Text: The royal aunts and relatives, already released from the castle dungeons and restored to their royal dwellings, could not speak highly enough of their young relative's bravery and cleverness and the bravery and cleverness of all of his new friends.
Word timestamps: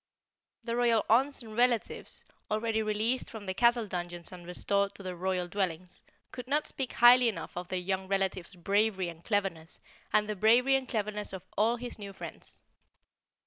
The 0.63 0.75
royal 0.75 1.05
aunts 1.11 1.43
and 1.43 1.55
relatives, 1.55 2.25
already 2.49 2.81
released 2.81 3.29
from 3.29 3.45
the 3.45 3.53
castle 3.53 3.85
dungeons 3.85 4.31
and 4.31 4.47
restored 4.47 4.95
to 4.95 5.03
their 5.03 5.15
royal 5.15 5.47
dwellings, 5.47 6.01
could 6.31 6.47
not 6.47 6.65
speak 6.65 6.93
highly 6.93 7.29
enough 7.29 7.55
of 7.55 7.67
their 7.67 7.77
young 7.77 8.07
relative's 8.07 8.55
bravery 8.55 9.09
and 9.09 9.23
cleverness 9.23 9.79
and 10.11 10.27
the 10.27 10.35
bravery 10.35 10.73
and 10.75 10.89
cleverness 10.89 11.33
of 11.33 11.45
all 11.55 11.75
of 11.75 11.81
his 11.81 11.99
new 11.99 12.13
friends. 12.13 12.63